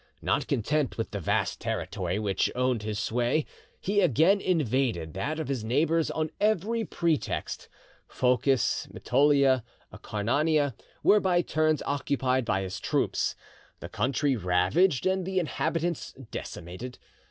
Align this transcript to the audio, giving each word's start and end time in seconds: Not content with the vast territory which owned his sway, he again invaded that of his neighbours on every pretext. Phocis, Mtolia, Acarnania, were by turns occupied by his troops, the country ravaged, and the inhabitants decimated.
Not 0.23 0.47
content 0.47 0.97
with 0.97 1.11
the 1.11 1.19
vast 1.19 1.59
territory 1.61 2.17
which 2.17 2.49
owned 2.55 2.81
his 2.81 2.97
sway, 2.97 3.45
he 3.79 4.01
again 4.01 4.41
invaded 4.41 5.13
that 5.13 5.39
of 5.39 5.47
his 5.47 5.63
neighbours 5.63 6.09
on 6.09 6.31
every 6.39 6.83
pretext. 6.83 7.69
Phocis, 8.07 8.87
Mtolia, 8.91 9.63
Acarnania, 9.93 10.73
were 11.03 11.19
by 11.19 11.43
turns 11.43 11.83
occupied 11.85 12.45
by 12.45 12.63
his 12.63 12.79
troops, 12.79 13.35
the 13.79 13.89
country 13.89 14.35
ravaged, 14.35 15.05
and 15.05 15.23
the 15.23 15.37
inhabitants 15.37 16.13
decimated. 16.13 16.97